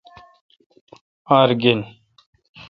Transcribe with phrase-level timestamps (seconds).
[1.37, 1.79] آر گین۔